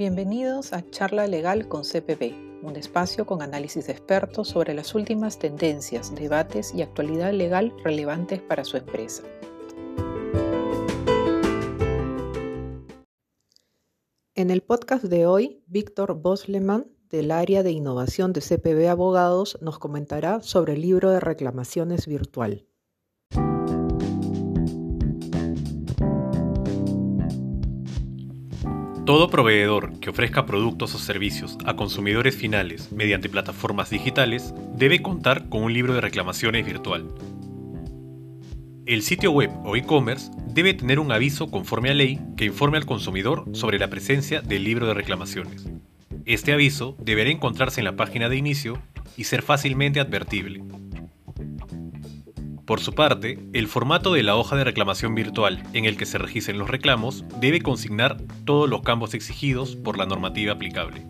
Bienvenidos 0.00 0.72
a 0.72 0.82
Charla 0.88 1.26
Legal 1.26 1.68
con 1.68 1.82
CPB, 1.82 2.62
un 2.62 2.76
espacio 2.76 3.26
con 3.26 3.42
análisis 3.42 3.86
de 3.86 3.92
expertos 3.92 4.48
sobre 4.48 4.72
las 4.72 4.94
últimas 4.94 5.38
tendencias, 5.38 6.14
debates 6.14 6.72
y 6.74 6.80
actualidad 6.80 7.34
legal 7.34 7.74
relevantes 7.84 8.40
para 8.40 8.64
su 8.64 8.78
empresa. 8.78 9.24
En 14.34 14.50
el 14.50 14.62
podcast 14.62 15.04
de 15.04 15.26
hoy, 15.26 15.62
Víctor 15.66 16.14
Bosleman, 16.14 16.86
del 17.10 17.30
área 17.30 17.62
de 17.62 17.72
innovación 17.72 18.32
de 18.32 18.40
CPB 18.40 18.88
Abogados, 18.88 19.58
nos 19.60 19.78
comentará 19.78 20.40
sobre 20.40 20.72
el 20.72 20.80
libro 20.80 21.10
de 21.10 21.20
reclamaciones 21.20 22.06
virtual. 22.06 22.64
Todo 29.10 29.28
proveedor 29.28 29.98
que 29.98 30.10
ofrezca 30.10 30.46
productos 30.46 30.94
o 30.94 30.98
servicios 30.98 31.58
a 31.64 31.74
consumidores 31.74 32.36
finales 32.36 32.92
mediante 32.92 33.28
plataformas 33.28 33.90
digitales 33.90 34.54
debe 34.76 35.02
contar 35.02 35.48
con 35.48 35.64
un 35.64 35.72
libro 35.72 35.94
de 35.94 36.00
reclamaciones 36.00 36.64
virtual. 36.64 37.08
El 38.86 39.02
sitio 39.02 39.32
web 39.32 39.50
o 39.64 39.74
e-commerce 39.74 40.30
debe 40.46 40.74
tener 40.74 41.00
un 41.00 41.10
aviso 41.10 41.50
conforme 41.50 41.90
a 41.90 41.94
ley 41.94 42.20
que 42.36 42.44
informe 42.44 42.78
al 42.78 42.86
consumidor 42.86 43.46
sobre 43.52 43.80
la 43.80 43.90
presencia 43.90 44.42
del 44.42 44.62
libro 44.62 44.86
de 44.86 44.94
reclamaciones. 44.94 45.66
Este 46.24 46.52
aviso 46.52 46.96
deberá 47.00 47.30
encontrarse 47.30 47.80
en 47.80 47.86
la 47.86 47.96
página 47.96 48.28
de 48.28 48.36
inicio 48.36 48.80
y 49.16 49.24
ser 49.24 49.42
fácilmente 49.42 49.98
advertible. 49.98 50.62
Por 52.70 52.78
su 52.78 52.92
parte, 52.92 53.36
el 53.52 53.66
formato 53.66 54.12
de 54.12 54.22
la 54.22 54.36
hoja 54.36 54.54
de 54.54 54.62
reclamación 54.62 55.16
virtual 55.16 55.60
en 55.72 55.86
el 55.86 55.96
que 55.96 56.06
se 56.06 56.18
registren 56.18 56.56
los 56.56 56.70
reclamos 56.70 57.24
debe 57.40 57.62
consignar 57.62 58.18
todos 58.44 58.70
los 58.70 58.82
campos 58.82 59.12
exigidos 59.14 59.74
por 59.74 59.98
la 59.98 60.06
normativa 60.06 60.52
aplicable. 60.52 61.04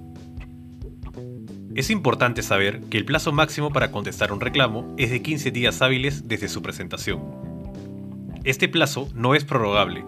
Es 1.75 1.91
importante 1.91 2.42
saber 2.42 2.81
que 2.88 2.97
el 2.97 3.05
plazo 3.05 3.31
máximo 3.33 3.75
para 3.75 3.92
contestar 3.92 4.33
un 4.33 4.41
reclamo 4.41 4.94
es 4.97 5.11
de 5.11 5.20
15 5.20 5.50
días 5.50 5.83
hábiles 5.83 6.27
desde 6.27 6.48
su 6.48 6.62
presentación. 6.62 7.20
Este 8.42 8.66
plazo 8.66 9.11
no 9.14 9.34
es 9.34 9.44
prorrogable 9.44 10.03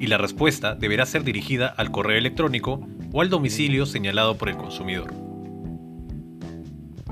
y 0.00 0.06
la 0.06 0.16
respuesta 0.16 0.74
deberá 0.74 1.04
ser 1.04 1.22
dirigida 1.22 1.66
al 1.66 1.90
correo 1.90 2.16
electrónico 2.16 2.80
o 3.12 3.20
al 3.20 3.28
domicilio 3.28 3.84
señalado 3.84 4.38
por 4.38 4.48
el 4.48 4.56
consumidor. 4.56 5.12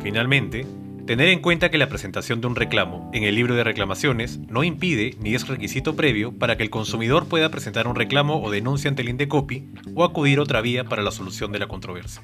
Finalmente, 0.01 0.65
Tener 1.07 1.29
en 1.31 1.41
cuenta 1.41 1.69
que 1.69 1.79
la 1.79 1.89
presentación 1.89 2.41
de 2.41 2.47
un 2.47 2.55
reclamo 2.55 3.11
en 3.13 3.25
el 3.25 3.35
libro 3.35 3.57
de 3.57 3.65
reclamaciones 3.65 4.39
no 4.39 4.63
impide 4.63 5.17
ni 5.19 5.35
es 5.35 5.49
requisito 5.49 5.97
previo 5.97 6.39
para 6.39 6.57
que 6.57 6.63
el 6.63 6.71
consumidor 6.71 7.27
pueda 7.27 7.51
presentar 7.51 7.89
un 7.89 7.97
reclamo 7.97 8.41
o 8.41 8.53
denuncia 8.53 8.89
ante 8.89 9.03
el 9.03 9.09
Indecopi 9.09 9.69
o 9.97 10.05
acudir 10.05 10.39
otra 10.39 10.61
vía 10.61 10.85
para 10.85 11.03
la 11.03 11.11
solución 11.11 11.51
de 11.51 11.59
la 11.59 11.67
controversia. 11.67 12.23